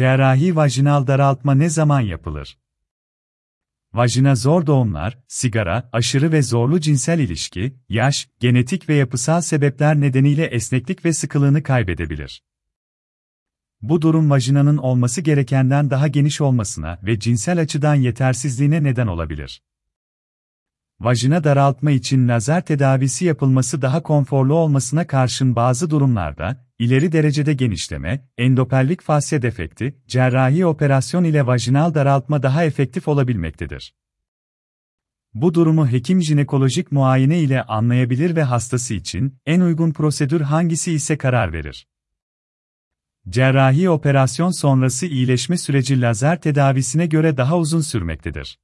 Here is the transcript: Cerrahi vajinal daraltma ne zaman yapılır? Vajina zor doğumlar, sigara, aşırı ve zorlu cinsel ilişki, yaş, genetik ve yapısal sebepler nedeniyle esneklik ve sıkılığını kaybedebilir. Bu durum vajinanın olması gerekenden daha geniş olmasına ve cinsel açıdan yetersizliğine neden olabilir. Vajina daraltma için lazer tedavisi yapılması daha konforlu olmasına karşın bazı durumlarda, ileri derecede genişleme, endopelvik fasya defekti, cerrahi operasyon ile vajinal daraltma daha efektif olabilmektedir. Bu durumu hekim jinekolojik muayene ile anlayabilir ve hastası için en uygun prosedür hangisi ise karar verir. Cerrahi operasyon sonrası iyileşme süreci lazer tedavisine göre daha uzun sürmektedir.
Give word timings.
Cerrahi 0.00 0.56
vajinal 0.56 1.06
daraltma 1.06 1.54
ne 1.54 1.68
zaman 1.68 2.00
yapılır? 2.00 2.58
Vajina 3.92 4.34
zor 4.34 4.66
doğumlar, 4.66 5.18
sigara, 5.28 5.90
aşırı 5.92 6.32
ve 6.32 6.42
zorlu 6.42 6.80
cinsel 6.80 7.18
ilişki, 7.18 7.76
yaş, 7.88 8.28
genetik 8.38 8.88
ve 8.88 8.94
yapısal 8.94 9.40
sebepler 9.40 10.00
nedeniyle 10.00 10.46
esneklik 10.46 11.04
ve 11.04 11.12
sıkılığını 11.12 11.62
kaybedebilir. 11.62 12.42
Bu 13.82 14.02
durum 14.02 14.30
vajinanın 14.30 14.76
olması 14.76 15.20
gerekenden 15.20 15.90
daha 15.90 16.08
geniş 16.08 16.40
olmasına 16.40 16.98
ve 17.02 17.18
cinsel 17.18 17.60
açıdan 17.60 17.94
yetersizliğine 17.94 18.82
neden 18.82 19.06
olabilir. 19.06 19.62
Vajina 21.00 21.44
daraltma 21.44 21.90
için 21.90 22.28
lazer 22.28 22.64
tedavisi 22.64 23.24
yapılması 23.24 23.82
daha 23.82 24.02
konforlu 24.02 24.54
olmasına 24.54 25.06
karşın 25.06 25.56
bazı 25.56 25.90
durumlarda, 25.90 26.66
ileri 26.78 27.12
derecede 27.12 27.52
genişleme, 27.52 28.28
endopelvik 28.38 29.02
fasya 29.02 29.42
defekti, 29.42 29.98
cerrahi 30.06 30.66
operasyon 30.66 31.24
ile 31.24 31.46
vajinal 31.46 31.94
daraltma 31.94 32.42
daha 32.42 32.64
efektif 32.64 33.08
olabilmektedir. 33.08 33.94
Bu 35.34 35.54
durumu 35.54 35.88
hekim 35.88 36.22
jinekolojik 36.22 36.92
muayene 36.92 37.38
ile 37.40 37.62
anlayabilir 37.62 38.36
ve 38.36 38.42
hastası 38.42 38.94
için 38.94 39.38
en 39.46 39.60
uygun 39.60 39.92
prosedür 39.92 40.40
hangisi 40.40 40.92
ise 40.92 41.18
karar 41.18 41.52
verir. 41.52 41.86
Cerrahi 43.28 43.90
operasyon 43.90 44.50
sonrası 44.50 45.06
iyileşme 45.06 45.56
süreci 45.56 46.00
lazer 46.00 46.40
tedavisine 46.40 47.06
göre 47.06 47.36
daha 47.36 47.58
uzun 47.58 47.80
sürmektedir. 47.80 48.58